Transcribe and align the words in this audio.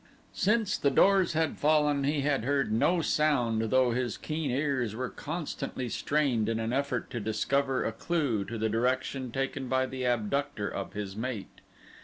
Since 0.33 0.79
the 0.79 0.89
doors 0.89 1.33
had 1.33 1.59
fallen 1.59 2.05
he 2.05 2.21
had 2.21 2.43
heard 2.43 2.71
no 2.71 3.03
sound 3.03 3.61
though 3.69 3.91
his 3.91 4.17
keen 4.17 4.49
ears 4.49 4.95
were 4.95 5.11
constantly 5.11 5.89
strained 5.89 6.49
in 6.49 6.59
an 6.59 6.73
effort 6.73 7.11
to 7.11 7.19
discover 7.19 7.85
a 7.85 7.91
clue 7.91 8.43
to 8.45 8.57
the 8.57 8.67
direction 8.67 9.31
taken 9.31 9.67
by 9.67 9.85
the 9.85 10.05
abductor 10.07 10.67
of 10.67 10.93
his 10.93 11.15
mate. 11.15 11.61